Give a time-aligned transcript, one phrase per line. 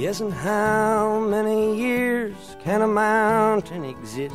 [0.00, 2.32] ？Yes, and how many years
[2.64, 4.32] can a mountain exist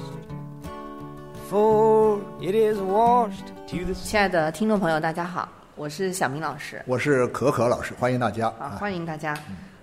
[1.34, 9.36] before it is washed to the 亲爱的听众朋友，大家好，我是小明老师我是可可老师，欢迎大家啊，欢迎大家。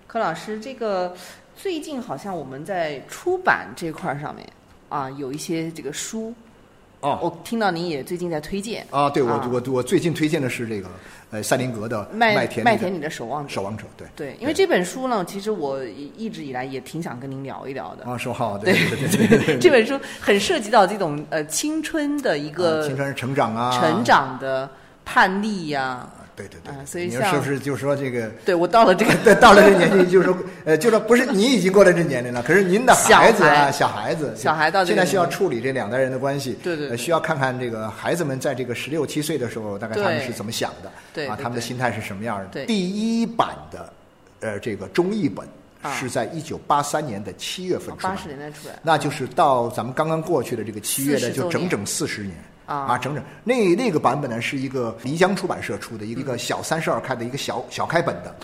[0.06, 1.12] 柯老师，这个
[1.56, 4.48] 最近好像我们在出版这块儿上面
[4.88, 6.32] 啊，有一些这个书，
[7.02, 7.18] 哦。
[7.22, 8.84] 我听到您也最近在推荐。
[8.90, 9.48] 啊，对我啊。
[9.52, 10.88] 我我最近推荐的是这个
[11.30, 13.52] 呃赛林格的麦田麦田里的守望者。
[13.52, 14.06] 守望者，对。
[14.16, 15.84] 对，因为这本书呢，其实我
[16.16, 18.04] 一直以来也挺想跟您聊一聊的。
[18.04, 18.72] 啊说好对。
[18.72, 19.58] 对对对对。
[19.58, 23.78] 这本书很涉及到这种呃青春的一个啊青春成长啊。
[23.78, 24.68] 成长的
[25.04, 26.08] 叛逆呀、
[26.48, 28.28] 对对对啊，所以你是不是就是说这个？
[28.44, 42.46] 对我到了这个 对，到了这年纪，就是说，呃，就说，不是你已经过了这年龄了，可是您的孩子啊，小孩子，小孩到这个现在需要处理这两代人的关系，对对对呃需要看看这个孩子们在这个十六七岁的时候，大概他们是怎么想的，啊，对对对他们的心态是什么样的？
[42.46, 43.92] 对第一版的，
[44.40, 45.46] 呃，这个中译本
[45.82, 52.34] 啊是在一九八三年的七月份出版的，八十年代出来，那就是到咱们刚刚过去的这个七月的，就整整四十年
[52.72, 58.34] 啊整整那那个版本呢是一个漓江出版社出的一个一个小三十二开的一个小小开本的。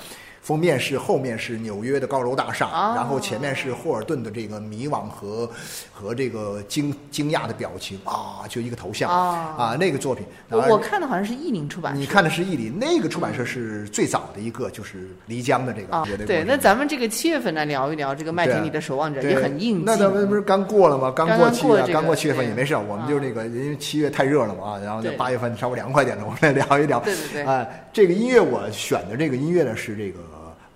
[0.49, 5.47] 封面是后面是纽约的高楼大厦，哦然后前面是霍尔顿的这个迷惘和
[5.93, 10.25] 和这个惊惊讶的表情啊，就一个头像、哦啊，那个作品。
[10.49, 12.01] 我看的好像是译林出版社。
[12.01, 15.95] 你看的是译林，那个出版社是最早的一个，就是漓江的这个。
[15.95, 19.83] 啊绝，对，那咱们这个七月份来聊一聊这个麦田里的守望者，也很应景。
[19.85, 21.13] 那咱们不是刚过了吗？
[21.15, 22.75] 刚刚过七月，刚过七月份也没事。
[22.75, 27.01] 我们就那个，因为七月太热了嘛，啊，然后在对八月份稍微凉快点了，我们来聊一聊。
[27.01, 30.21] 对对对哎，这个音乐我选的这个音乐呢是这个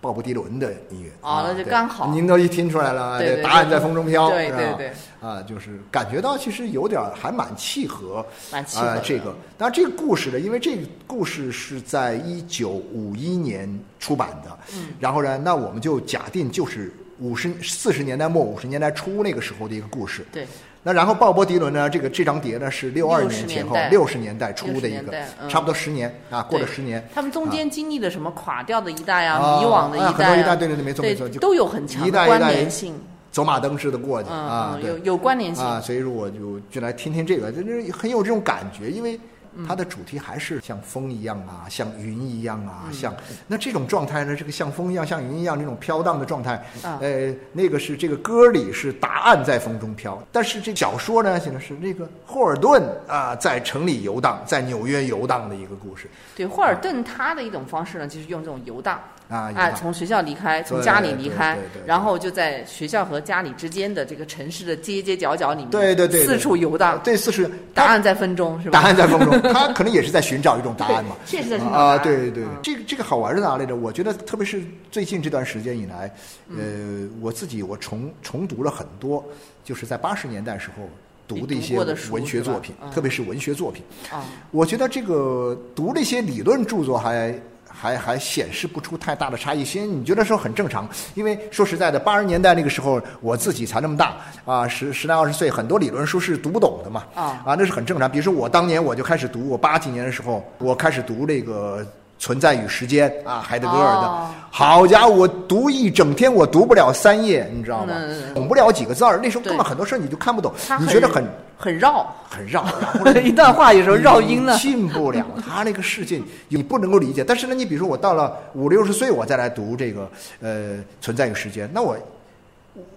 [0.03, 1.11] 鲍勃迪伦的音乐。
[1.23, 2.09] 啊那就刚好。
[2.13, 4.93] 您都一听出来了，答案在风中飘，对对对。
[5.21, 20.45] 啊，就是感觉到其实有点儿还蛮契合，蛮契合这个，当然这个故事呢，因为这个故事是在一九五一年出版的，嗯，然后呢，那我们就假定就是五十四十年代末五十年代初那个时候的一个故事，对，
[20.85, 25.49] 那然后鲍勃迪伦呢，这个这张碟呢是六二60年前后六十年代出的一个，嗯。
[25.49, 32.95] 差不多十年啊，过了十年，他们中间经历了什么垮掉的一代啊，啊迷惘的啊一代啊，很多一代对对对没错没错就都有很强的关一代一代联性。
[33.31, 35.65] 走马灯似的过去嗯啊，有有关联性。
[35.65, 39.21] 啊，所以说我就就来听听这个，就是很有这种感觉，因为嗯
[39.67, 42.93] 它的主题还是像风一样啊，像云一样啊，嗯。
[42.93, 43.15] 像
[43.47, 59.01] 那这种状态呢，这个像风一样、像云一样这种飘荡的状态，啊呃，那个是这个歌里是答案在风中飘，但是这小说呢，写的是那个霍尔顿啊在城里游荡，在纽约游荡的一个故事对，霍尔顿他的一种方式呢，就是用这种游荡
[59.33, 61.57] 啊啊从学校离开，从家里离开
[61.87, 67.49] 然后就在学校和家里之间的这个城市的街街角角里面，对对对，四处游荡，对，四处。
[67.75, 68.79] 答案在风中，是吧？
[68.79, 71.17] 答案在风中， 他可能也是在寻找一种答案嘛。
[71.25, 72.45] 确实在寻找啊，对对。
[72.63, 73.75] 这个这个好玩在哪里呢？
[73.75, 76.15] 我觉得特别是最近这段时间以来，
[76.49, 77.09] 嗯。
[77.09, 79.25] 呃，我自己我重重读了很多，
[79.65, 80.87] 就是在八十年代时候
[81.27, 81.79] 读的一些
[82.11, 82.91] 文学作品，嗯。
[82.91, 83.83] 特别是文学作品。
[84.11, 87.35] 啊，我觉得这个读那些理论著作还
[87.73, 90.89] 还还显示不出太大的差异性，你觉得说很正常？
[91.15, 98.11] 因为说实在的，八十年代那个时候我自己才那么大啊，十十来二十岁，很多理论书是读不懂的嘛啊啊，那是很正常。
[98.11, 101.87] 比如说我当年我就开始读，我八几年的时候我开始读这个。
[102.23, 107.95] 存在与时间啊，海德格尔的，哦好家伙，我读一整天，我读不了三页，你知道吗？
[107.97, 111.27] 嗯懂不了几个字儿，那时候根本很多事儿你就看不懂，你觉得很
[111.59, 112.65] 很绕，很绕，
[113.05, 114.59] 然后一段话有时候绕音呢你。
[114.61, 117.25] 进不了他那个世界，你不能够理解。
[117.25, 120.09] 但是呢，你比如说我到了五六十岁，我再来读这个
[120.41, 121.97] 呃《存在与时间》，那我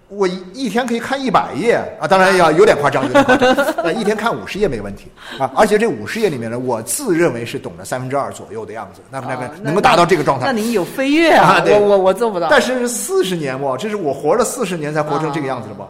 [0.08, 5.52] 我一一天可以看一百页啊，当然要有点夸张，有点夸张，呃，一天看五十页没问题啊。
[5.56, 10.46] 而且这五十页里面呢，我自认为是懂了三分之二左右的样子，那么那个啊能够达到这个状态。
[10.46, 11.62] 那您有飞跃啊！
[11.68, 12.48] 我我我做不到。
[12.50, 15.88] 但是四十年哇，这是我活了四十年才活成这个样子的吧？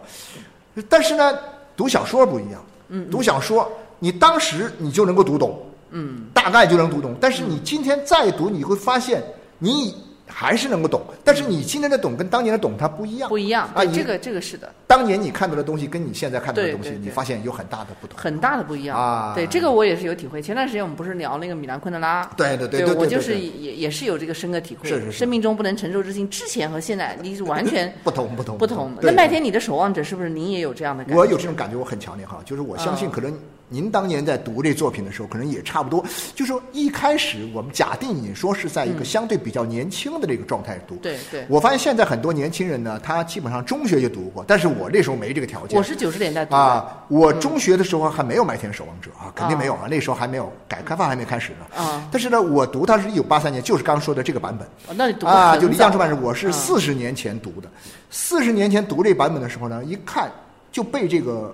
[0.89, 1.38] 但是呢，
[1.77, 5.61] 读小说不一样，嗯，读小说你当时你就能够读懂，
[5.91, 7.15] 嗯，大概就能读懂。
[7.19, 9.21] 但是你今天再读，你会发现
[9.59, 9.95] 你
[10.27, 13.86] 还是能够懂，但是你今天的懂跟当年的懂它不一样，不一样，啊。
[13.86, 18.18] 这个这个是的，当年你看到的东西跟你现在看到的东西，你发现有很大的不同。
[18.18, 20.42] 很大的不一样啊对，这个我也是有体会。
[20.42, 24.89] 前段时间我们不是聊那个米兰昆德拉，对对对对对我就是也也是有这个深刻体会。
[24.89, 29.01] 是是是生命中不能承受之轻，之前和现在你是完全 不同不同不同的。
[29.04, 31.19] 那麦田，你的守望者是不是您也有这样的感觉？
[31.19, 36.03] 我有这种感觉，我很强烈哈，就是我相信嗯可能您当年在读这作品的时候，可能也差不多。
[36.35, 45.77] 就是说一开始我们假定你说是在一个相对比较年轻的这个状态读，嗯对对，我发现现在很多年轻人呢，他基本上中学就读过，但是我那时候没这个条件。
[45.77, 51.83] 我是九十年代读的，啊，我中学的时候还没有《麦田守望者》啊，肯定没有啊，那时候还没有改革开放还没开始呢。
[51.83, 54.67] 啊但是呢，我读它是一九八三年，就是刚说的这个版本。
[54.88, 57.69] 哦那你读得啊，就离江出版社，我是嗯四十年前读的。
[58.12, 60.31] 四十年前读这版本的时候呢，一看
[60.71, 61.53] 就被这个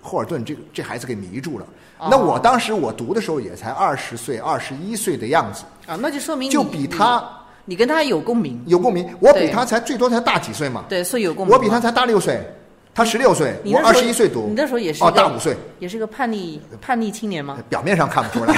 [0.00, 1.66] 霍尔顿这个这孩子给迷住了。
[1.98, 7.28] 哦那我当时我读的时候也才二十岁、二十一岁的样子，啊，那就说明就比他
[7.64, 9.08] 你跟他有共鸣，有共鸣。
[9.20, 11.52] 我比他才最多才大几岁嘛，对，所以有共鸣。
[11.52, 12.40] 我比他才大六岁，
[12.98, 15.56] 他十六岁，我二十一岁读，你那时候也是哦大五岁。
[15.78, 17.56] 也是个叛逆叛逆青年吗？
[17.68, 18.52] 表面上看不出来，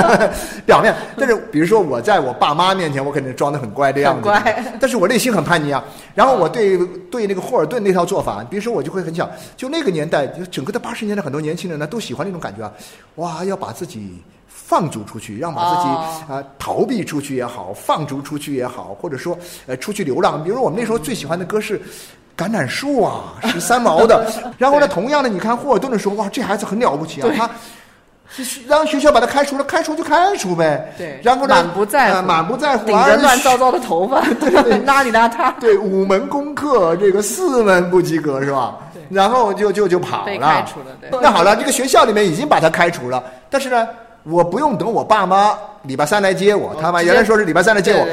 [0.64, 5.84] 表面，但是比如说我在我爸妈面前，我肯定装的很乖的样子，很乖但是我内心很叛逆啊。
[6.14, 6.78] 然后我对
[7.10, 12.72] 对那个霍尔顿那套做法，比如说我就会很想，就那个年代，就整个的八十年代，很多年轻人呢都喜欢那种感觉啊，
[13.16, 14.22] 哇，要把自己。
[14.54, 20.42] 放逐出去，让把自己啊、哦逃避出去也好，放逐出去也好，或者说呃出去流浪。
[20.42, 21.78] 比如说我们那时候最喜欢的歌是
[22.36, 24.26] 《橄榄树》啊， 十三毛的。
[24.58, 27.36] 然后呢，同样的，你看霍尔顿的时候，哇，这孩子很了不起啊，对。
[27.36, 27.48] 他
[28.34, 30.94] 就是让学校把他开除了，开除就开除呗。
[30.96, 31.20] 对。
[31.22, 32.16] 然后呢，满不在乎。
[32.16, 34.50] 呃满不在乎，顶着乱糟糟的头发， 对。
[34.86, 38.76] 邋里邋遢，对五门功课，这个四门不及格是吧？
[38.94, 39.02] 对。
[39.10, 41.10] 然后就就就跑被了，开除了对。
[41.20, 43.86] 那好了，这个学校里面已经把他开除了，但是呢，
[44.22, 48.06] 我不用等我爸妈礼拜三来接我，他妈原来说是礼拜三来接我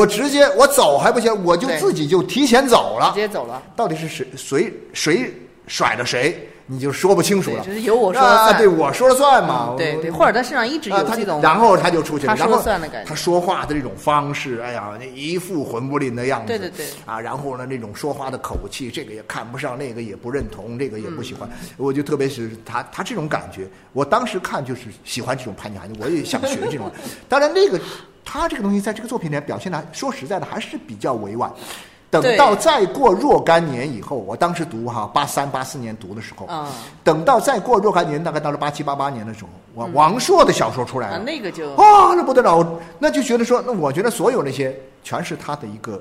[0.00, 3.20] 我直接我走还不行，我就自己就提前走了直。
[3.20, 3.62] 接走了。
[3.74, 5.34] 到底是谁谁谁
[5.66, 7.64] 甩了谁，你就说不清楚了。
[7.64, 9.70] 就是由我说了对，我说了算嘛。
[9.70, 26.90] 我对对，霍尔顿身上一直有这种，然后他就出去了，他说算的感觉他说话的这种方式，哎呀，那一副混不吝的样子，对对对啊，然后呢，那种说话的口气，这个也看不上，那个也不认同，这个也不喜嗯欢，我就特别是他他这种感觉，我当时看就是喜欢这种叛逆孩子，我也想学这种，
[27.28, 27.80] 当然那个
[28.24, 31.50] 他这个东西在这个作品里表现的，说实在的还是比较委婉。
[32.22, 36.68] 等到再过若干年以后，我当时读哈八三八四年读的时候，啊
[37.02, 42.66] 等到再过若干年，大概到了八七八八年的时候，王王朔的小说出来啊了，，那个就啊，那不得了，
[42.98, 46.00] 那就觉得说，那我觉得所有那些全是他的一个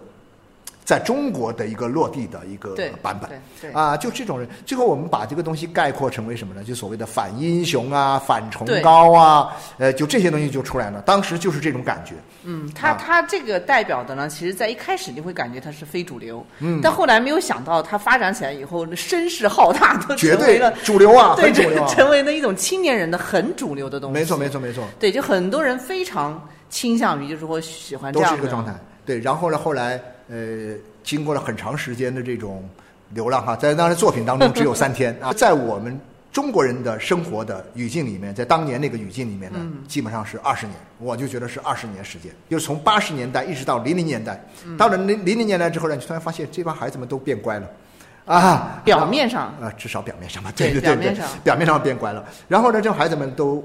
[0.86, 6.64] 在中国的一个落地的一个版本啊，就这种人，最后我们把这个东西概括成为什么呢？
[6.64, 11.02] 就所谓的反英雄啊、反崇高啊，呃，就这些东西就出来了。
[11.02, 21.88] 当时就是这种感觉，嗯，他啊他这个代表的呢，其实在一开始你会感觉他是非主流，嗯但后来没有想到他发展起来以后，声势浩大，都绝对成为了主流啊，对，这很主流啊。
[21.88, 24.14] 成为了一种青年人的很主流的东西。
[24.14, 24.84] 没错，没错，没错。
[25.00, 28.72] 对，就很多人非常倾向于，就是说喜欢这都样的是这个状态。
[29.04, 32.68] 对，然后呢，后来呃，经过了很长时间的这种
[33.12, 36.00] 流浪哈，在当时作品当中只有三天 啊，在我们
[36.32, 39.84] 中国人的生活的语境里面，在当年那个语境里面呢，嗯。
[39.88, 44.76] 基本上是二十年，我就觉得是二十年时间，就是从八十年代一直到零零年代，嗯。
[44.76, 47.70] 到了零零零年代之后呢，你突然发现这帮孩子们都变乖了。
[48.26, 49.44] 啊，表面上。
[49.62, 52.26] 啊，至少表面上吧，对对对对对表面上，表面上变乖了。
[52.48, 53.64] 然后呢，这孩子们都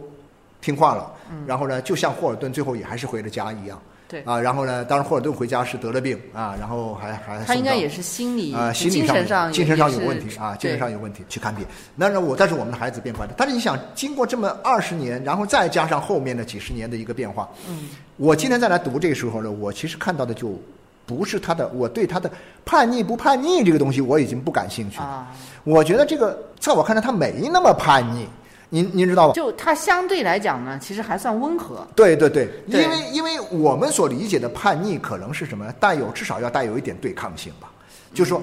[0.60, 1.42] 听话了，嗯。
[1.46, 11.64] 然后呢，就像霍尔顿最后也还是回了家一样，对啊，然后呢，当然霍尔顿回家是得了病啊，然后还还他应该也是心理啊，心理精神上上精神上有问题啊，精神上有问题去看病。
[11.94, 20.60] 那那我但是我们的孩子变乖了，但是你想，经过这么二十年，然后再加上后面的几十年的一个变化，嗯，我今天再来读这个时候呢，我其实看到的就
[21.06, 22.28] 不是他的，我对他的
[22.64, 25.04] 叛逆不叛逆这个东西我已经不感兴趣了。
[25.04, 28.26] 啊，我觉得这个在我看来他没那么叛逆，
[28.70, 29.34] 您您知道吧？
[29.34, 31.86] 就他相对来讲呢，其实还算温和。
[31.94, 35.70] 对对对，对因为因为我们所理解的叛逆可能是什么？
[35.78, 37.70] 带有至少要带有一点对抗性吧，
[38.14, 38.40] 就说。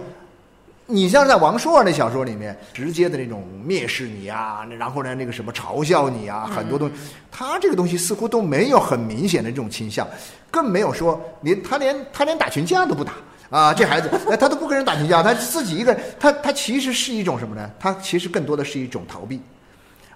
[0.90, 6.96] 你像在王朔那小说里面，直接的那种蔑视你啊，然后呢，那个什么嘲笑你啊，很多东西，
[7.30, 10.08] 他这个东西似乎都没有很明显的这种倾向，
[10.50, 13.12] 更没有说连他连他连打群架都不打
[13.50, 17.70] 啊，这孩子，哎， 他都不跟人打群架，他自己一个人，他他其实是一种什么呢？
[17.78, 19.42] 他其实更多的是一种逃避。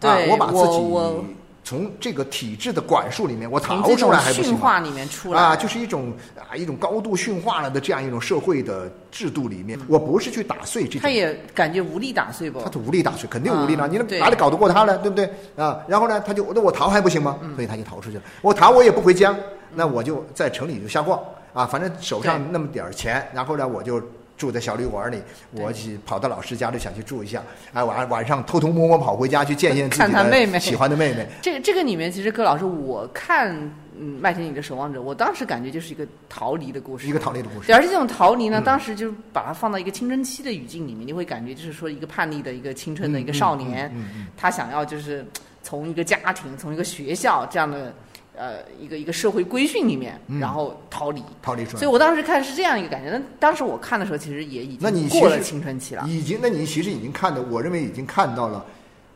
[0.01, 4.49] 啊，我把自己从这个体制的管束里面，我逃出来还不行吗？
[4.49, 12.59] 驯化里面出来啊，就是一种啊一种高度驯化了的这样一种社会的制度里面，我不是去打碎这种他也感觉无力打碎不？
[12.61, 13.87] 他是无力打碎，肯定无力了。
[13.87, 14.97] 你哪里搞得过他呢？
[14.97, 15.79] 对不对啊？
[15.87, 17.37] 然后呢，他就那我逃还不行吗？
[17.43, 18.23] 嗯所以他就逃出去了。
[18.41, 19.35] 我逃我也不回家，
[19.75, 21.19] 那我就在城里就瞎逛
[21.53, 24.01] 啊，反正手上那么点儿钱，然后呢我就。
[24.41, 25.21] 住在小旅馆里，
[25.51, 27.43] 我去跑到老师家里想去住一下，
[27.73, 30.53] 哎，晚晚上偷偷摸摸跑回家去见见自己看他妹妹。
[30.53, 33.55] 的喜欢的妹妹， 这个这个里面，其实柯老师，我看
[33.95, 37.67] 嗯《麦田里的守望者》，我当时感觉就是一个逃离的故事，一个逃离的故事。
[37.67, 37.75] 对，。
[37.75, 38.63] 而且这种逃离呢，嗯。
[38.63, 44.27] 当时就把它放到一个青春期的语境里面，你会感觉就是说一个叛逆的一个青春的一个少年，嗯嗯嗯。
[44.35, 45.23] 他想要就是
[45.61, 47.93] 从一个家庭、从一个学校这样的
[48.37, 51.23] 呃一个一个社会规训里面，嗯然后逃离。
[51.41, 51.79] 逃离出来。
[51.79, 56.03] 所以我当时看是这样一个感觉，那当时我看的时候，其实也已经过了青春期了。
[56.07, 58.65] 已经，那你其实已经看到，我认为已经看到了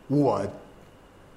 [0.07, 0.41] 我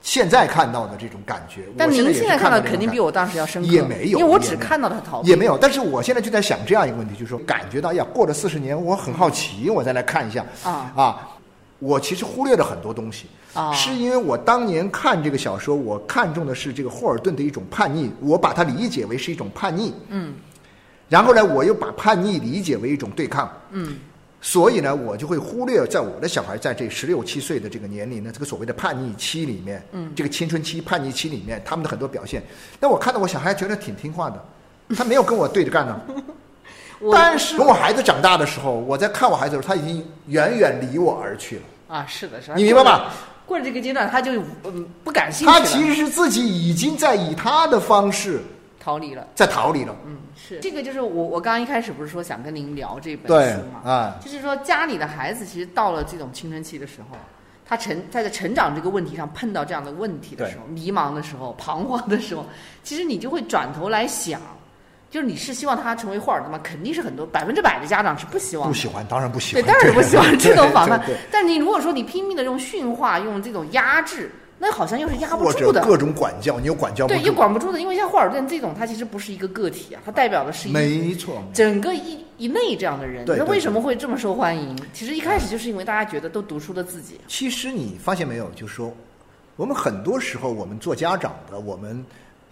[0.00, 1.62] 现在看到的这种感觉。
[1.76, 11.28] 但您现在看到肯定比我当时要深刻，也没有因为我只看到他逃避，也没有，但是我现在就在想这样一个问题，就是说，感觉到呀，过了四十年，我很好奇，我再来看一下啊啊，
[11.78, 20.34] 我其实忽略了很多东西啊是因为我当年看这个小说，我看中的是这个霍尔顿的一种叛逆，我把它理解为是一种叛逆，嗯。
[21.08, 23.96] 然后呢，我又把叛逆理解为一种对抗，嗯。
[24.40, 30.12] 所以呢，我就会忽略在我的小孩在这十六七岁的这个年龄呢，这个所谓的叛逆期里面，嗯。
[30.14, 32.42] 这个青春期叛逆期里面，他们的很多表现。
[32.78, 34.44] 那我看到我小孩觉得挺听话的，
[34.96, 36.00] 他没有跟我对着干呢。
[37.00, 41.62] 我但是等我孩子长大的时候，我在看我孩子的时候，他已经远远离我而去了。
[41.88, 42.56] 啊，是的，是的。
[42.56, 43.12] 你明白吧？
[43.46, 44.32] 过了这个阶段，他就
[44.64, 48.42] 嗯不感兴趣了，他其实是自己已经在以他的方式
[48.78, 49.26] 逃离了。
[49.34, 49.96] 在逃离了。
[50.04, 57.16] 嗯，是这个就是我我刚刚一开始不是说想跟您聊这本书嘛，啊，就是说家里的孩子其实到了这种青春期的时候，
[57.66, 62.44] 他成他在成长这个问题上碰到这样的问题的时候，迷茫的时候、彷徨的时候，
[62.82, 64.38] 其实你就会转头来想，
[65.10, 66.60] 就是你是希望他成为霍尔的吗？
[66.62, 68.68] 肯定是很多百分之百的家长是不希望。
[68.68, 71.20] 不喜欢，当然不喜欢对，当然不希望这种反叛对对对。
[71.32, 75.80] 但你如果说你拼命的用驯化、用这种压制，那好像又是压不或者住的。
[75.82, 77.32] 各种管教，你又管教不对，又。
[77.32, 83.24] 管不住的，因为像霍尔顿这种，他其实不是一个个体啊，他代表的是一没错，整个一一类这样的人。
[83.26, 84.76] 那为什么会这么受欢迎？
[84.92, 87.20] 其实一开始就是因为大家觉得都读书的自己。
[87.28, 88.92] 其实你发现没有，就是说，
[89.54, 92.04] 我们很多时候，我们做家长的，我们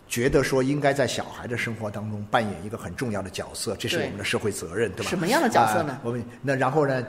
[0.09, 5.11] 觉得说应该在小孩的生活当中扮演一个很重要的角色，这是我们的社会责任，对吧？
[5.11, 7.03] 什么样的角色呢呃我们那然后呢？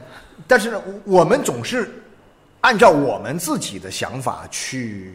[0.47, 1.89] 但是呢，我们总是
[2.61, 5.13] 按照我们自己的想法去。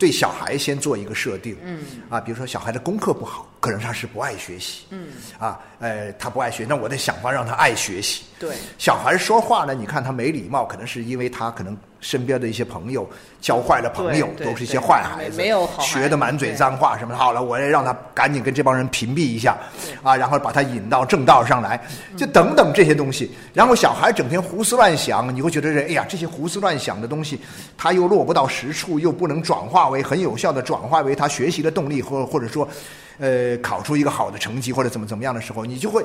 [0.00, 13.08] 对小孩先做一个设定，嗯，啊，比如说小孩的功课不好，可能他是不爱学习，嗯，啊，呃，他不爱学，那我得想法让他爱学习，对，小孩说话呢，你看他没礼貌，可能是因为他可能身边的一些朋友
[13.40, 17.18] 教坏了朋友，都是一些坏孩子，没没有好学的满嘴脏话什么的。
[17.18, 19.56] 好了，我也让他赶紧跟这帮人屏蔽一下，
[20.04, 21.80] 啊，然后把他引到正道上来，
[22.16, 23.32] 就等等这些东西。
[23.52, 27.40] 然后小孩整天胡思乱想，你会觉得哎呀，这些胡思乱想的东西，
[27.76, 32.68] 他又落不到实处，又不能转化为很有效的转化为他学习的动力，或或者说，
[33.18, 36.04] 呃，考出一个好的成绩或者怎么怎么样的时候，你就会。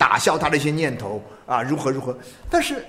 [0.00, 2.16] 打消他的一些念头啊，如何如何。
[2.48, 2.84] 但是，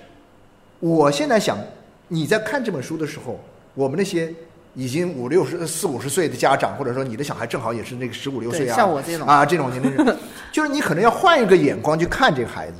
[0.78, 1.58] 我现在想，
[2.06, 3.38] 你在看这本书的时候，
[3.74, 4.32] 我们那些
[4.74, 10.16] 已经五六十、四五十岁的家长，或者说你的小孩正好也是那个十五六岁啊，像我这种啊这种年龄人，
[10.52, 12.74] 就是你可能要换一个眼光去看这个孩子，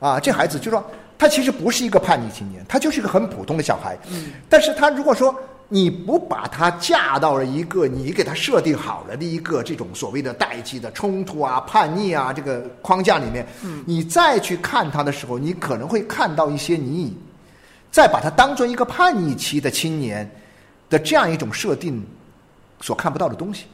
[0.00, 0.84] 啊，这孩子就说
[1.16, 5.32] 他其实不是一个叛逆青年，他就是一个很普通的小孩，嗯，但是他如果说。
[5.72, 17.16] 你不把他架到了一个你给他设定好了的一个这种所谓的代际的冲突啊、叛逆啊这个框架里面，嗯你再去看他的时候，你可能会看到一些你
[17.92, 20.28] 再把他当做一个叛逆期的青年
[20.88, 22.04] 的这样一种设定
[22.80, 23.66] 所看不到的东西。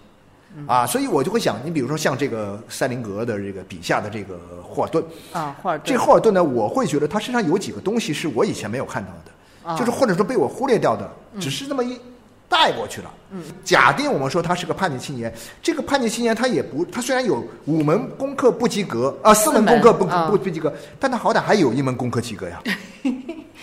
[0.66, 9.32] 啊，所以我就会想，你比如说像这个塞林格的这个笔下的这个霍尔顿，啊，霍尔顿这霍尔顿呢，我会觉得他身上有几个东西是我以前没有看到的。
[9.66, 12.00] 啊就是或者说被我忽略掉的，只是那么一
[12.48, 13.10] 带过去了。
[13.32, 22.62] 嗯，假定我们说他是个叛逆青年，这个叛逆青年他也不，他虽然有五门功课不及格啊，四门功课不不不及格，但他好歹还有一门功课及格呀。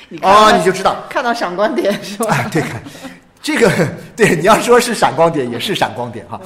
[0.09, 2.27] 你看哦，你就知道，看到闪光点是吧？
[2.35, 2.83] 啊，对，看
[3.41, 3.71] 这个，
[4.15, 6.39] 对你要说是闪光点，也是闪光点哈。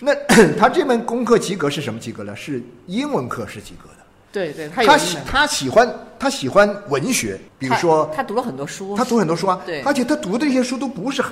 [0.00, 0.14] 那
[0.58, 2.34] 他这门功课及格是什么及格呢？
[2.34, 3.93] 是英文课是及格的。
[4.34, 11.22] 对对，他他喜他喜欢他喜欢文学，比如说他读了很多书，他读很多书啊，对而且他读的这些书都不是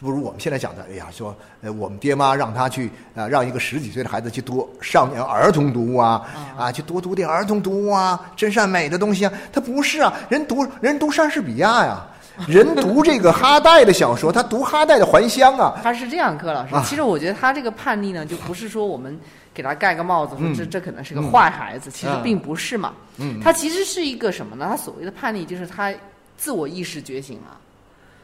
[0.00, 6.26] 不如我们现在讲的，哎呀，说呃，我们爹妈让他去啊、让一个十几岁的孩子去读上面儿童读物啊，
[6.58, 9.32] 啊，去多读点儿童读物啊，真善美的东西啊。
[9.52, 12.04] 他不是啊，人读人读莎士比亚呀，
[12.48, 16.74] 人读这个哈代的小说，他读哈代的《还乡》啊，他是这样，柯老师。
[16.74, 16.82] 啊。
[16.86, 19.18] 其实我觉得他这个叛逆呢，就不是说我们
[19.52, 20.54] 给他盖个帽子，说嗯。
[20.54, 22.92] 这这可能是个坏孩子，其实嗯并不是嘛。
[23.18, 23.40] 嗯。
[23.40, 24.66] 他其实是一个什么呢？
[24.70, 25.92] 他所谓的叛逆，就是他
[26.36, 27.56] 自我意识觉醒了，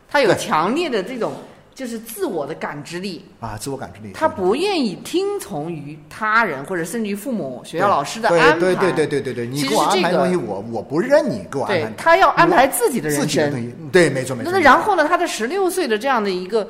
[0.08, 1.32] 他有强烈的这种
[1.76, 8.58] 就是自我的感知力，啊，自我感知力，他不愿意听从于他人或者甚至于父母、学校老师的安排。
[8.58, 13.60] 对对对对对对对，你给我安排东西，我我不认你给我安排，对他要安排自己的人生自己的东。
[13.60, 14.50] 西，对，没错没错。
[14.50, 15.06] 那然后呢？
[15.06, 16.66] 他的十六岁的这样的一个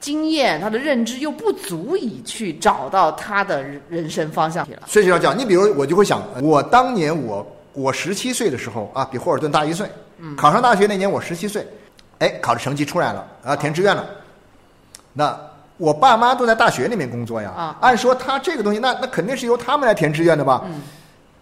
[0.00, 4.84] 经验，他的认知又不足以去找到他的人生方向了。
[4.86, 9.86] 所以要讲，你比如我就会想，我当年我我十七岁的时候啊，比霍尔顿大一岁，
[10.18, 11.66] 嗯考上大学那年我十七岁，
[12.20, 14.08] 哎，考的成绩出来了啊，填志愿了，
[15.12, 15.38] 那
[15.76, 20.62] 我爸妈都在大学里面工作呀，啊按说他这个东西，那那肯定是由他们来填志愿的吧？
[20.66, 20.80] 嗯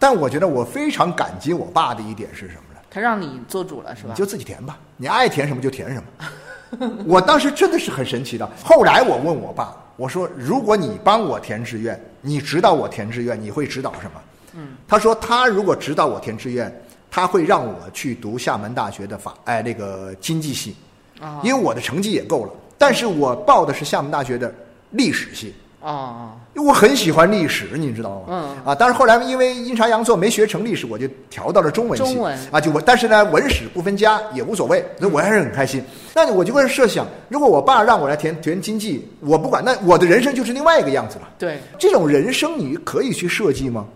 [0.01, 2.81] 但我觉得我非常感激我爸的一点是什么呢？
[2.89, 4.15] 他让你做主了，是吧你？
[4.15, 6.89] 就自己填吧，你爱填什么就填什么。
[7.05, 8.49] 我当时真的是很神奇的。
[8.63, 14.21] 后来我问我爸，我说：“如果你帮我填志愿，你指导我填志愿，你会指导什么？”
[14.55, 16.73] 嗯，他说他如果指导我填志愿，
[17.11, 20.77] 他会让我去读厦门大学的法哎那个经济系，
[21.21, 22.53] 啊因为我的成绩也够了。
[22.79, 24.55] 但是我报的是厦门大学的
[24.93, 28.27] 历史系，啊，因为我很喜欢历史，你知道吗？
[28.29, 32.05] 嗯啊，但是后来因为阴差阳错没学成历史，我就调到了中文系。
[32.05, 35.85] 中文啊，就我，但是呢，文史不分家也无所谓，所以我还是很开心。
[36.15, 41.29] 那我就会设想，如果我爸让我来填填经济，我不管，那我的人生就是另外一个样子了。
[41.39, 43.87] 对，这种人生你可以去设计吗？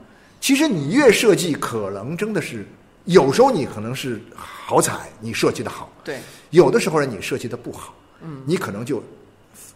[0.40, 2.66] 其实你越设计，可能真的是
[3.04, 6.18] 有时候你可能是好彩，你设计的好，对，
[6.50, 9.02] 有的时候呢你设计的不好，嗯，你可能就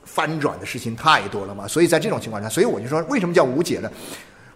[0.04, 1.66] 翻转的事情太多了嘛。
[1.68, 3.90] 所以在这种情况下，所以我就说，为什么叫无解呢？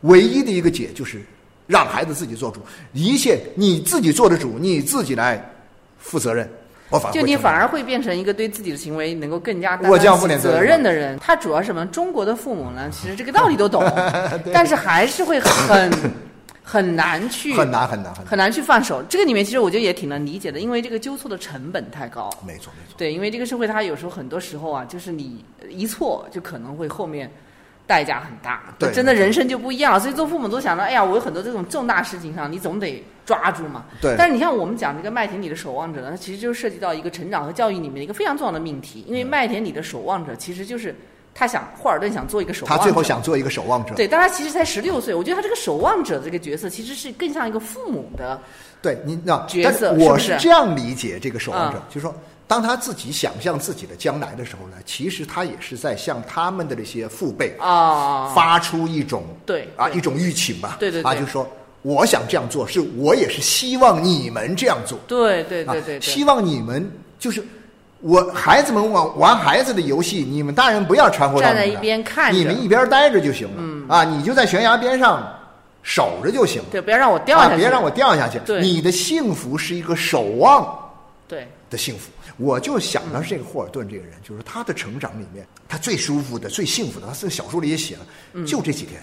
[0.03, 1.21] 唯一的一个解就是
[1.67, 2.61] 让孩子自己做主，
[2.93, 5.45] 一切你自己做的主，你自己来
[5.99, 6.49] 负责任。
[6.89, 11.17] 我反就你反而会变成一个对自己的行为能够更加担我这样不起责责任的人。
[11.21, 11.87] 他主要是什么？
[11.87, 13.85] 中国的父母呢，其实这个道理都懂，
[14.53, 15.89] 但是还是会很
[16.71, 19.03] 很难去很难很难很难，很难去放手。
[19.09, 22.31] 这个里面其实我觉得也挺能理解的，因为这个纠错的成本太高。
[22.47, 22.95] 没错没错。
[22.97, 27.29] 对，因为这个社会它有时候很多时候啊，就是你一错就可能会后面
[27.89, 29.99] 代价很大，对真的人生就不一样了。
[29.99, 33.87] 所以做父母都想到，哎呀，我有很多这种重大事情上，你总得抓住嘛。
[34.01, 40.95] 对但是你像我们讲这个麦田里的守望者呢，它其实就涉及到一个成长和教育里面的一个非常重要的命题，因为麦田里的守望者其实就是
[41.33, 48.39] 他想霍尔顿想做一个守望者，他最后想做一个守望者，对，但他其实才十六岁，我觉得他这个守望者这个角色其实是更像一个父母的，
[48.83, 51.83] 对你那角色我是这样理解这个守望者，嗯。
[51.89, 52.15] 就是说，
[52.47, 58.27] 当他自己想象自己的将来的时候呢，其实他也是在向他们的这些父辈啊。
[58.35, 59.69] 发出一种对对。
[59.77, 61.11] 啊一种预请吧，对，对对。
[61.11, 61.49] 啊就是说
[61.83, 67.43] 我想这样做，是我也是希望你们这样做，对对啊对对对，希望你们就是。
[68.01, 72.39] 我孩子们玩玩孩子的游戏，你们大人不要掺和到站在一边看着。
[72.39, 73.55] 你们一边待着就行了。
[73.59, 73.87] 嗯。
[73.89, 75.27] 啊，你就在悬崖边上
[75.83, 76.69] 守着就行了。
[76.71, 78.39] 对，不要让我掉下去，啊，别让我掉下去。
[78.47, 78.61] 对。
[78.63, 80.79] 你的幸福是一个守望
[81.29, 81.47] 对。
[81.69, 82.11] 的幸福。
[82.37, 88.01] 我就想到这个霍尔顿这个人，就是他的成长里面，他最舒服的、最幸福的，他这个小说里也写了，
[88.33, 88.47] 嗯。
[88.47, 88.99] 就这几天，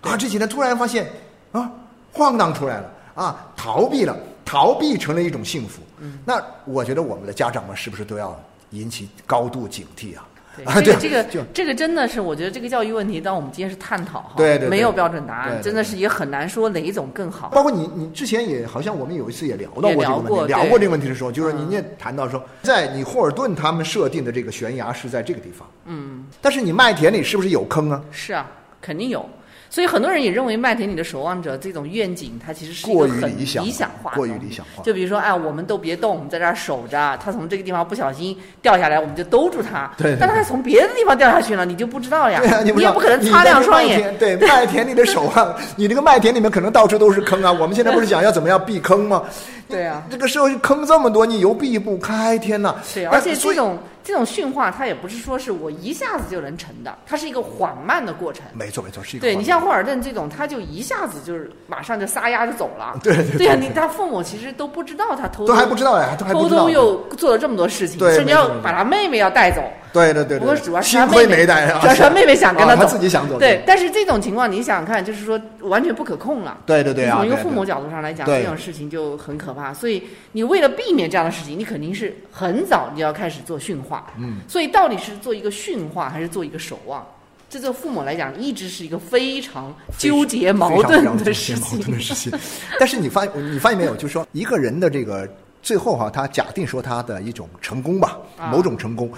[0.00, 1.08] 啊，这几天突然发现
[1.52, 1.70] 啊，
[2.12, 5.82] 晃荡出来了啊，逃避了，逃避成了一种幸福。
[6.00, 8.38] 嗯那我觉得我们的家长们是不是都要
[8.70, 10.26] 引起高度警惕啊？
[10.54, 17.48] 对， 啊，这个这个就这个真的是，我觉得这个教育问题，当我们今天是探讨哈，对对对没有标准答案，真的是也很难说哪一种更好。
[17.48, 28.02] 包括你，你之前也好像我们有一次也聊到过这个问题，聊过这个问题的时候，就是嗯您也谈到说，在你霍尔顿他们设定的这个悬崖是在这个地方，嗯，但是你麦田里是不是有坑啊？
[28.10, 28.46] 是啊，
[28.80, 29.24] 肯定有。
[29.72, 39.90] 所以很多人也认为麦田里的守望者这种愿景，它其实是一过于个很理想想化的过于理想化就比如说，哎，我们都别动，我们在这儿守着，他从这个地方不小心掉下来，我们就兜住他。
[39.96, 42.38] 对对但他从别的地方掉下去了，你就不知道呀。
[42.38, 44.14] 对啊，不知道也不可能擦亮双眼。
[44.18, 47.50] 对，麦田里的守望， 你这个麦田里面可能到处都是坑啊。
[47.50, 49.22] 我们现在不是讲要怎么样避坑吗？
[49.70, 52.74] 对啊，这个社会坑这么多，你又避不开，天哪！
[52.92, 58.44] 对，那而且这种这种驯化，它也不是说是我一下子就能成的，它是一个缓慢的过程。
[58.52, 62.98] 没错没错，是一个对你像霍尔顿这种，他就一下子就是马上就撒丫就走了。
[63.02, 66.70] 对对对对呀，你他父母其实都不知道他偷偷都还不知道呀，都还不知道偷偷。
[66.70, 69.62] 又做了这么多事情，对甚至要把他妹妹要带走。
[69.92, 73.38] 对对对对，不过主要是他妹妹没带啊，主要是他妹妹想跟啊他他走自己想走。
[73.38, 76.56] 对，但是这种情况你想想看，就是说完全不可控了。
[76.64, 79.74] 对对对啊，从一个父母角度上来讲，对这种事情就很可怕。
[79.74, 83.91] 所以你为了避免这样的事情，你肯定是很早你就要开始做驯化。
[83.92, 84.12] 化。
[84.18, 87.06] 嗯，所以到底是做一个驯化还是做一个守望？
[87.50, 92.32] 这对父母来讲，一直是一个非常纠结矛盾的事矛盾的事情。
[92.80, 95.28] 但是你发现你发现没有，就是说一个人的这个
[95.62, 99.12] 最后哈、他假定说他的一种成功吧，啊某种成功，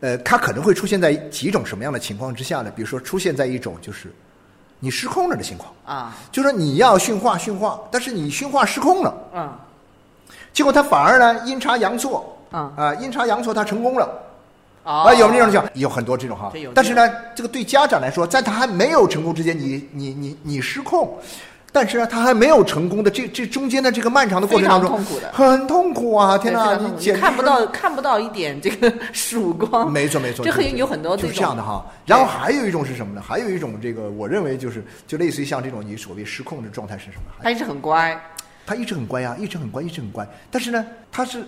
[0.00, 2.70] 呃，他可能会出现在几种什么样的情况之下呢？
[2.76, 4.12] 比如说出现在一种就是
[4.78, 9.50] 你失控了的情况，啊，就是说你要驯化驯化，但是你驯化失控了，嗯
[10.52, 12.38] 结果他反而呢阴差阳错。
[12.52, 14.08] 嗯啊，阴差阳错，他成功了
[14.84, 15.70] 啊啊，有没有这种情况？
[15.74, 16.52] 有很多这种哈。
[16.74, 21.16] 但是呢，这个对家长来说，在他还没有成功之前，你你你你失控，
[21.72, 26.36] 但是呢，他还没有成功的这这中间的这个漫长的过程当中，非常痛苦的很痛苦啊！
[26.36, 29.90] 天哪，对非常痛苦简直看不到看不到一点这个 曙光。
[29.90, 31.86] 没错没错，这就很有很多就是这种这样的哈。
[32.04, 33.22] 然后还有一种是什么呢？
[33.26, 37.32] 还有一种这个，我认为就是就类似于像这种你所谓失控的状态是什么？
[37.42, 38.20] 他一直很乖，
[38.66, 40.28] 他一直很乖呀、一直很乖，一直很乖。
[40.50, 41.42] 但是呢，他是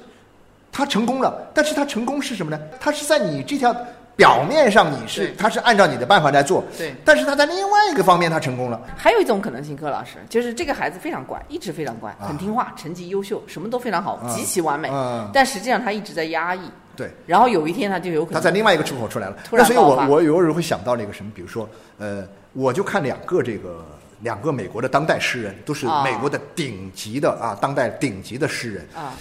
[0.75, 2.61] 他成功了，但是他成功是什么呢？
[2.81, 3.75] 他是在你这条
[4.17, 8.81] 表面上你是他是按照你的办法在做，对但是他在另外一个方面他成功了。
[8.97, 14.89] 还有一种可能性，柯老师就是这个孩子非常乖，一直非常乖，啊很听话，成绩优秀，什么都非常好，啊极其完美。
[14.89, 16.61] 啊但实际上他一直在压抑，
[16.97, 19.37] 对，然后有一天他就有可能他在另外一个出口出来了。
[19.53, 23.85] 那所以我我有时候会想到那个什么，比如说呃，我就看两个这个
[24.21, 28.87] 两个美国的当代诗人，都是啊美国的顶级的啊，当代顶级的诗人。
[28.95, 29.15] 啊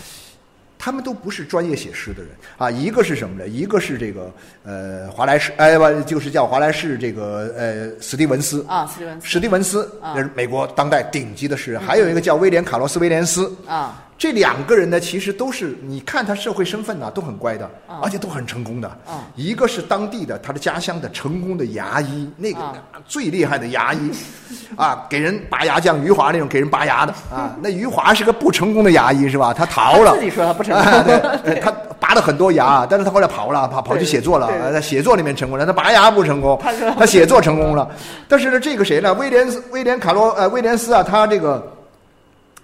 [0.84, 2.32] 他们都不是专业写诗的人。
[2.58, 3.48] 啊，一个是什么呢？
[3.48, 4.30] 一个是这个
[4.66, 8.66] 呃华莱士，哎不，就是叫华莱士这个呃史蒂文斯。
[8.68, 9.28] 啊，史蒂文斯。
[9.28, 10.12] 史蒂文斯，啊。
[10.14, 13.50] 那是美国当代顶级的诗人，还有一个叫威廉卡洛斯威廉斯。
[13.66, 18.88] 啊这两个人呢，其实都是你看他社会身份呢、都很乖的，啊而且都很成功的。
[19.06, 22.74] 啊一个是当地的他的家乡的成功的牙医，那个、啊
[23.06, 24.12] 最厉害的牙医，
[24.78, 27.54] 啊，给人拔牙像余华那种给人拔牙的啊。
[27.62, 29.54] 那余华是个不成功的牙医是吧？
[29.54, 36.58] 他逃了，他自己说他不成啊功，对， 他拔了很多牙，但是他后来跑了，跑跑去写作了，在写作里面成功了，他拔牙不成功
[36.98, 37.90] 他写作成功了。
[38.30, 39.14] 但是呢，这个谁呢？
[39.16, 41.62] 威廉斯威廉卡罗呃威廉斯啊，他这个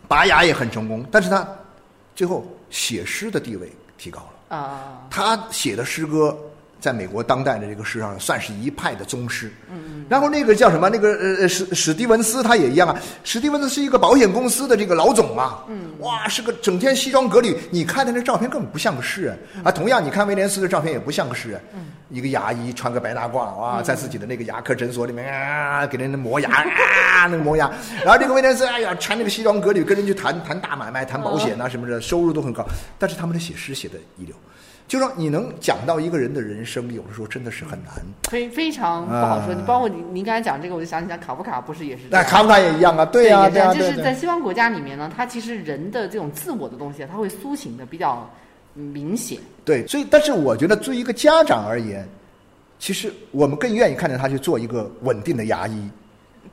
[0.10, 1.48] 拔牙也很成功，但是他
[2.14, 4.58] 最后写诗的地位提高了。
[4.58, 6.38] 啊他写的诗歌
[6.80, 9.52] 在美国当代的这个世上算是一派的宗师。
[9.70, 10.90] 嗯，然后那个叫什么？
[10.90, 12.96] 那个呃史史蒂文斯他也一样啊。
[13.24, 15.60] 史蒂文斯是一个保险公司的这个老总嘛。
[15.68, 19.72] 嗯，哇，是个整天西装革履，你看他那照片根本不像个诗人啊。
[19.72, 21.62] 同样，你看威廉斯的照片也不像个诗人。
[21.74, 27.70] 嗯，一个牙医穿个白大褂，哇，在自己的那个牙科诊所里面啊，给人家磨牙啊， 那个磨牙。
[28.04, 32.66] 然后这个威廉斯，哎呀，穿那个西装革履，跟人去谈谈大买卖、谈保险啊什么的，收入都很高。
[32.98, 34.34] 但是他们的写诗写的一流。
[34.90, 37.94] 就说你能讲到一个人的人生，有的时候真的是很难。
[38.28, 39.54] 非非常不好说。
[39.54, 43.84] 啊你包括你您刚才讲这个，我就想起来卡夫卡不是也是那卡夫卡也一样啊，对呀、对呀、就。
[43.84, 48.28] 是在西方国家里面呢，他其实人的这种自我的东西，他会苏醒的比较
[48.74, 49.38] 明显。
[49.64, 52.10] 对，所以但是我觉得，作为一个家长而言，
[52.80, 55.88] 其实我们更愿意看见他去做一个稳定的牙医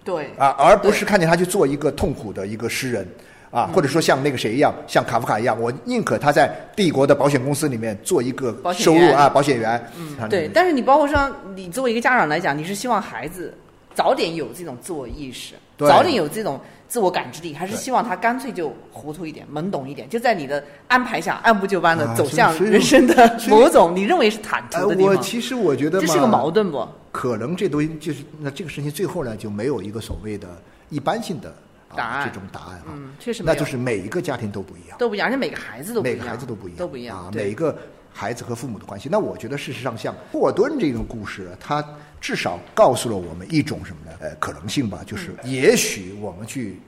[0.04, 3.08] 对啊，而不是看见他去做一个痛苦的一个诗人。
[3.56, 9.82] 啊，或者说像那个谁一样，像卡夫卡一样，我宁可他在帝国的保险公司里面做一个收入啊，保险员。
[9.98, 13.54] 嗯对，但是你包括上，你作为一个家长来讲，你是希望孩子
[13.94, 25.16] 早点有这种自我意识，对早点有这种自我感知力，还是希望他干脆就糊涂一点、懵懂一点，就在你的安排下按部就班的啊走向人生的某种你认为是坦呃，途的地方。
[25.16, 26.86] 我其实我觉得嘛这是个矛盾不？
[27.10, 30.46] 可能这东西就是那这个事情最后呢就没有一个所谓的
[30.90, 31.54] 一般性的、啊、
[31.94, 37.76] 答案这种答案啊，嗯，确实那就是每一个家庭都不一样，都不一样，而且每个孩子都不一样，每个孩子都不一样，都不一样啊，对每个
[38.12, 39.08] 孩子和父母的关系。
[39.10, 41.84] 那我觉得事实上像霍尔顿这种故事，它
[42.20, 44.16] 至少告诉了我们一种什么呢？
[44.20, 46.80] 呃，可能性吧，就是嗯也许我们去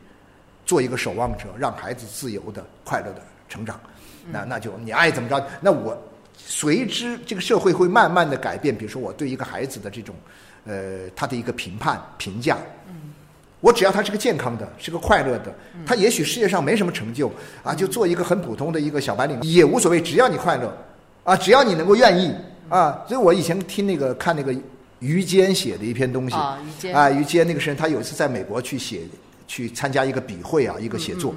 [0.66, 3.78] 做一个守望者，让孩子自由的、快乐的成长。
[4.24, 5.96] 嗯那那就你爱怎么着，那我
[6.36, 8.76] 随之这个社会会慢慢的改变。
[8.76, 10.14] 比如说我对一个孩子的这种，
[10.66, 12.58] 呃，他的一个评判评价。
[13.60, 15.52] 我只要他是个健康的，是个快乐的，
[15.84, 17.30] 他也许事业上没什么成就
[17.62, 20.72] 啊，就做一个很普通的一个小白领也无所谓，只要你快乐
[21.24, 22.32] 啊，只要你能够愿意
[22.68, 23.04] 啊。
[23.08, 24.54] 所以我以前听那个看那个
[25.00, 29.02] 于坚写的一篇东西啊于坚啊，于坚那个诗人，他有一次在美国去写
[29.46, 31.34] 去参加一个笔会啊，一个写作。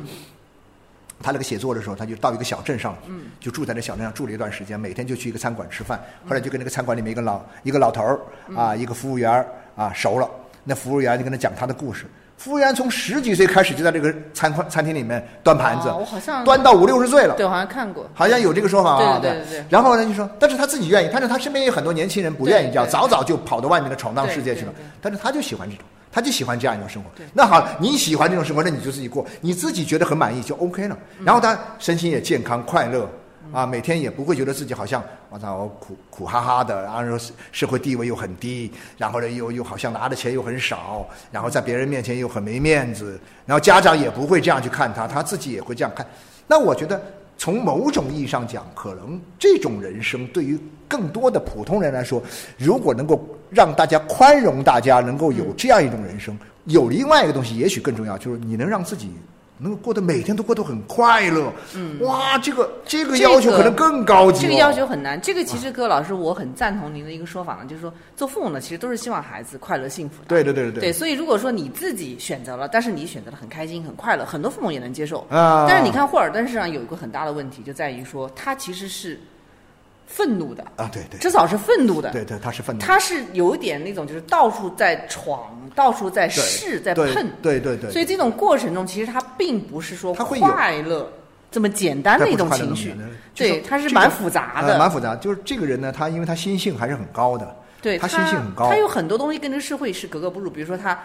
[1.23, 2.97] 他那个写作的时候，他就到一个小镇上，
[3.39, 6.03] 就住在那小镇上住了一段时间，每天就去一个餐馆吃饭。
[6.27, 8.19] 后来就跟那个餐馆里面一个老一个老头儿
[8.55, 10.27] 啊，一个服务员儿啊熟了，
[10.63, 12.06] 那服务员就跟他讲他的故事。
[12.38, 17.36] 服务员从十几岁开始就在这个餐馆餐厅里面端盘子，哦我好像端到五六十岁了。
[17.36, 18.10] 对，好像看过。
[18.15, 24.74] 好像有这个说法啊，对对对对然后呢，就说，但是他自己愿意，但是他身边有很多年轻人不愿意这样，早早就跑到外面的闯荡世界去了。
[25.00, 27.10] 但是他就喜欢这种，他就喜欢这样一种生活。
[27.32, 30.97] 那好，你喜欢这种生活，那你就自己过，你自己觉得很满意就 OK 了。
[31.24, 33.08] 然后他身心也健康快乐
[33.52, 46.06] 啊，每天也不会觉得自己好像我操苦苦哈哈的，然后社社会地位又很低，然后呢又又好像拿的钱又很少，然后在别人面前又很没面子，然后家长也不会这样去看他，他自己也会这样看。
[46.48, 47.02] 那我觉得
[47.38, 52.24] 从某种意义上讲，可能这种人生对于更多的普通人来说，
[52.58, 59.12] 如果能够让大家宽容，大家能够有这样一种人生，有另外一个东西也许更重要，就是你能让自己。
[59.62, 65.21] 能够过得每天都过得很快乐，嗯，哇，这个这个要求可能更高级、这个要求很难。
[65.21, 70.30] 这个其实各位老师，我很赞同您的一个说法呢，就是说做父母呢，其实都是希望孩子快乐幸福的。
[70.30, 70.91] 对对对对对。
[70.91, 75.67] 所以如果说你自己选择了，但是你选择的很开心很快乐，很多父母也能接受啊。
[75.69, 79.19] 但是你看霍尔顿身上有一个很大的问题，就在于说他其实是。
[80.13, 82.12] 愤怒的啊，对对，至少是愤怒的。
[82.12, 82.82] 对对，他是愤怒。
[82.82, 85.39] 他是有一点那种，就是到处在闯，
[85.74, 87.06] 到处在试，在碰。
[87.41, 87.89] 对对对。
[87.89, 91.12] 所以这种过程中，其实他并不是说快乐
[91.50, 92.93] 这么简单的一种情绪。
[93.34, 94.78] 对，他是蛮复杂的。
[94.78, 97.56] 蛮复杂，就是这个人呢，他因为他心性还是很高的。
[97.82, 101.00] 对他心性很高，他有很多东西跟这个社会是格格不入，比如说他。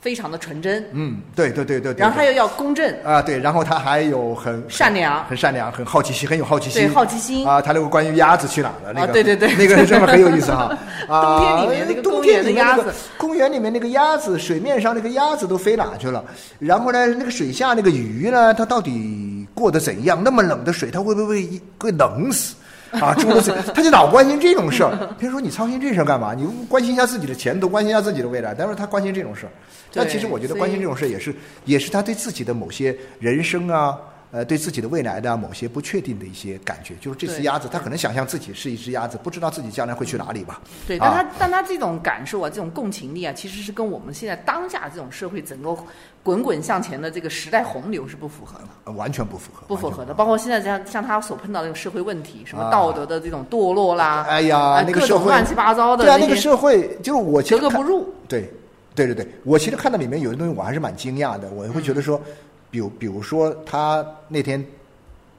[0.00, 2.90] 非常的纯真，嗯，对对对对，然后他又要公正。
[3.04, 7.46] 啊，对，然后他还有很善良，很善良，很好奇心，很有好奇心，对好奇心。
[7.46, 16.24] 啊，他那个关于鸭子去哪了那个，对对对，那个真的很有意思哈， 啊，冬天里面那个冬天的鸭子，公园里面那个鸭子，水面上那个鸭子都飞哪去了？
[16.58, 20.22] 然后呢，那个水下那个鱼呢，它到底过得怎样？
[20.24, 22.54] 那么冷的水，它会不会会冷死？
[22.92, 24.90] 啊，诸如此他就老关心这种事儿。
[25.18, 26.34] 别人说，你操心这事儿干嘛？
[26.34, 28.54] 你关心一下自己的前途，关心一下自己的未来。
[28.56, 29.52] 但是他关心这种事儿，
[29.92, 33.96] 但其实我觉得关心这种事儿也是，也是他对自己的某些人生啊。
[34.32, 40.60] 呃，对自己的未来的某些不确定的一些感觉，就是这只鸭子，他可能想象自己是一只鸭子，不知道自己将来会去哪里吧？
[40.86, 45.76] 对，但他但他这种感受啊，这种共情力啊，其实是跟我们现在当下这种社会整个
[46.22, 50.14] 滚滚向前的这个时代洪流是不符合的，完全不符合，不符合的。
[50.14, 58.08] 包括现在像像他所碰到那个社会问题，什么道德的这种堕落啦，哎呀，那个社会乱七八糟的，对啊，那个社会就是我格格不入。
[58.28, 58.48] 对，
[58.94, 62.20] 对对对，我其实看到里面有些东西，我还是蛮惊讶的，我会觉得说，
[62.70, 64.64] 比如比如说他那天。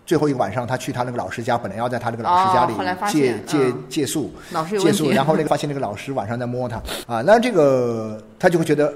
[0.04, 2.74] 最后一个晚上，他去他那个老师家，本来要在他那个老师家里
[3.10, 4.34] 借借借宿，
[4.68, 6.76] 借宿，然后那个发现那个老师晚上在摸他
[7.08, 8.94] 啊，那这个他就会觉得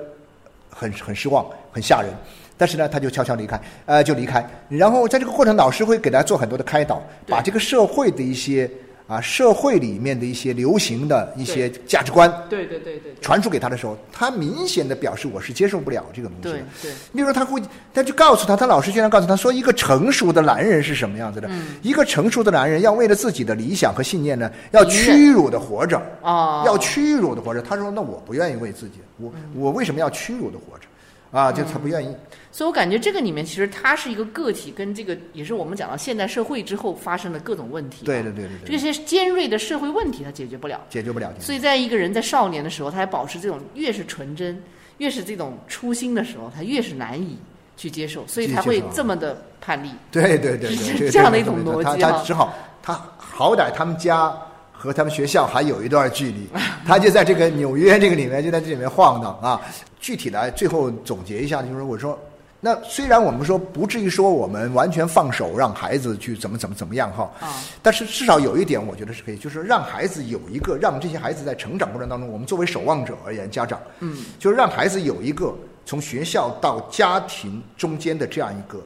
[0.69, 2.11] 很很失望，很吓人。
[2.57, 4.45] 但是呢，他就悄悄离开，呃，就离开。
[4.67, 8.69] 然后在这个过程，老师会给他做很多的开导，把这个社会的一些。
[9.07, 16.41] 啊，社会里面的一些流行的一些价值观，对对对对，传输给他的时候，他明显的表示我是接受不了这个东西。
[16.41, 17.61] 对对，比如说他会，
[17.93, 21.47] 他就告诉他，他老师居然告诉他说，一个成熟的男人是什么样子的？
[21.83, 27.61] 一个成熟的男人要为了自己的理想和信念呢，要屈辱的活着啊，要屈辱的活着。
[27.61, 30.87] 他说，那我不愿意为自己，我我为什么要屈辱的活着？
[31.35, 32.15] 啊，就他不愿意。
[32.49, 38.05] 所以我感觉这个里面其实他是一个个体，跟这个也是我们讲到现代社会之后发生的各种问题。
[38.05, 41.33] 对对对对对，这些尖锐的社会问题他解决不了，解决不了。
[41.41, 44.57] 所以在一个人在少年的时候，他还保持这种越是纯真，
[44.99, 47.37] 越是这种初心的时候，他越是难以
[47.75, 49.91] 去接受，所以才会这么的叛逆。
[50.09, 54.33] 对对对 对，这样的一种逻辑他他只好他好歹他们家
[54.71, 56.47] 和他们学校还有一段距离，
[56.87, 59.59] 他就在这个纽约这个里面就在这里面晃荡啊。
[60.05, 62.15] 具体来最后总结一下，就是我说。
[62.61, 75.51] 那虽然我们说不至于说我们完全放手让孩子去怎么怎么怎么样哈，啊，但是至少有一点我觉得是可以，就是让孩子有一个让这些孩子在成长过程当中，我们作为守望者而言，家长，嗯，就是让孩子有一个
[75.87, 78.79] 从学校到家庭中间的这样一个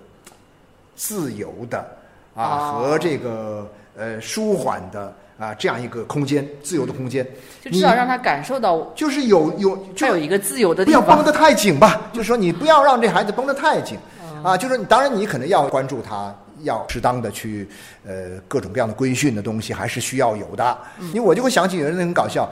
[0.95, 1.86] 自由的
[2.34, 5.13] 啊和这个呃舒缓的。
[5.39, 7.25] 啊，这样一个空间，自由的空间，
[7.63, 12.02] 就至少让他感受到，就是有有，就有一个自由的地方，不要绷得太紧吧。
[12.12, 13.97] 就是说，你不要让这孩子绷得太紧，
[14.43, 17.69] 啊，就是你当然你可能要关注他，要适当的去
[18.06, 20.78] 呃各种各样的规训的东西还是需要有的。
[21.13, 22.49] 因为我就会想起有人很搞笑，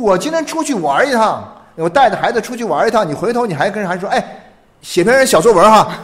[0.00, 4.42] 我今天出去玩一趟，我带着孩子出去玩一趟，你回头你还跟人孩子说，哎，
[4.80, 5.96] 写篇小作文哈。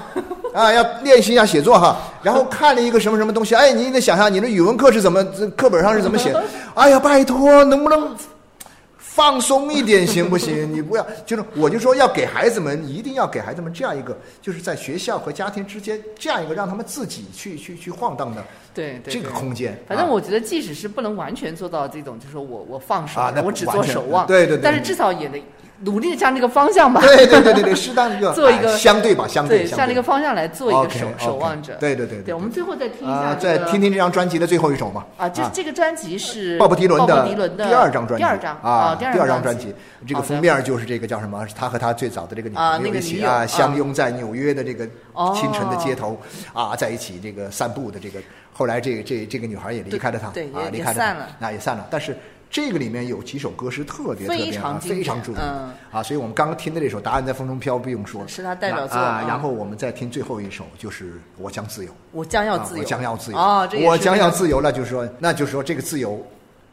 [0.52, 5.24] 啊，要练习一下写作哈，然后看了一个什么什么东西，哎，你得想想你的语文课是怎么，
[5.56, 6.34] 课本上是怎么写？
[6.74, 8.14] 哎呀，拜托，能不能
[8.98, 10.72] 放松一点行不行？
[10.72, 19.78] 你不要，就是我就说要给孩子们，一定要给孩子们这样一个，就是在学校和家庭之间这样一个让他们自己去去去晃荡的对对这个空间。
[19.86, 25.42] 反正我觉得，即使是不能完全做到这种，就是说我我放手，我只做守望，对对对，但是至少也得。
[25.82, 27.00] 努力的向这个方向吧。
[27.00, 31.74] 对对对对对，适当的一个做一个哎相对吧，相对，相向这个方向来做一个守守望者。
[31.80, 35.04] 对对对对，我们最后再听一啊，下这个再听听这张专辑的最后一首嘛。
[35.16, 39.74] 啊，这这个专辑是鲍勃迪伦的第二张专辑，第二张啊，第二张专辑，
[40.06, 41.46] 这个封面就是这个叫什么？
[41.56, 46.20] 他和他最早的这个女啊朋友一起那个啊啊，相拥在纽约的这个哦清晨的街头
[46.52, 48.20] 啊，在一起这个散步的这个。
[48.54, 51.86] 后来这个这这个女孩也离开了他，对啊，也离开了，那也散了。
[51.90, 52.14] 但是
[52.52, 55.40] 这个里面有几首歌是特别特别啊，非常著名。
[55.42, 55.72] 嗯。
[55.90, 59.22] 啊，所以我们刚刚听的这首《答案在风中飘》不用说，是他代表作啊。
[59.22, 61.90] 嗯然后我们再听最后一首，就是《我将自由》。
[62.12, 63.38] 我将要自由，啊、我将要自由。
[63.38, 66.22] 哦，我将要自由了，就是说，那就是说这个自由，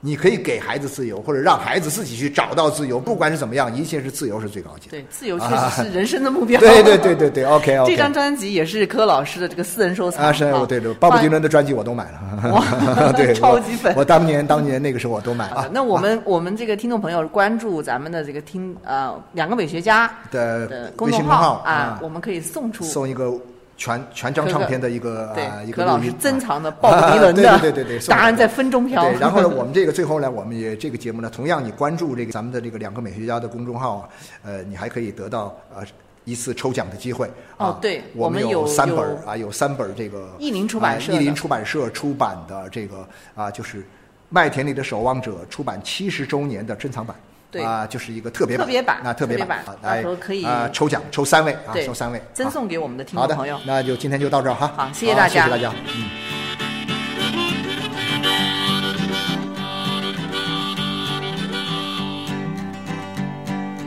[0.01, 4.91] 你可以给孩子自由，或者让孩子自己去找到自由，不管是怎么样，一切是自由是最高级的。
[4.91, 6.57] 对，自由确实是人生的目标。
[6.61, 7.91] 对对对对对，OK OK。
[7.91, 15.69] 这张专辑也是柯老师的这个私人收藏啊，是，啊对对，鲍勃迪伦的专辑我都买了，哇 对，超级粉我当年当年那个时候我都买了啊。
[15.73, 23.33] 那我们、我们这个听众朋友关注咱们的这个听呃两个美学家的的公众公号啊，我们可以送出送一个
[23.79, 25.33] 全全张唱片的一个
[25.65, 29.01] 一个老师录音珍藏的鲍勃迪伦的啊对对对对，答案在分钟飘。
[29.01, 34.09] 对，然后呢， 我们这个最后呢，我们也这个节目呢，同样你关注这个咱们的这个两个美学家的公众号啊，
[34.43, 35.81] 呃，你还可以得到呃
[36.25, 37.25] 一次抽奖的机会。
[37.55, 43.77] 啊哦对我我们有有三本有儿啊，有三本儿这个译林出版社的啊译林出版社出版的这个啊，就是
[44.27, 47.15] 《麦田里的守望者》出版七十周年的珍藏版。
[47.50, 53.60] 对啊，就是一个特别特别版那特别特别版啊到时候可以啊抽奖抽三位啊，对抽三位，赠好送给我们的听好的众朋友。
[53.64, 54.72] 那就今天就到这儿哈。
[54.76, 56.10] 好谢谢大家谢谢大家，嗯。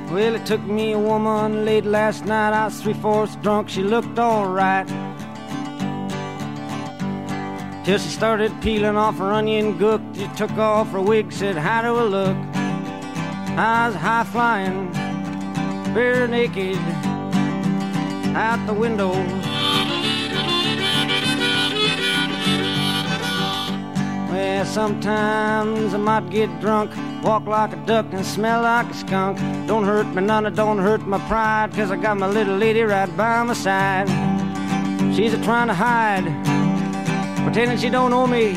[0.09, 2.51] Well, it took me a woman late last night.
[2.51, 3.69] I was three fourths drunk.
[3.69, 4.87] She looked alright.
[7.83, 10.01] Till she started peeling off her onion gook.
[10.15, 12.50] She took off her wig, said, How do I look?
[13.54, 14.90] I high flying,
[15.92, 16.78] bare naked,
[18.34, 19.12] out the window.
[24.32, 29.38] Well, sometimes I might get drunk, walk like a duck and smell like a skunk.
[29.66, 33.14] Don't hurt me none, don't hurt my pride, cause I got my little lady right
[33.18, 34.08] by my side.
[35.14, 36.24] She's a trying to hide,
[37.44, 38.56] pretending she don't know me,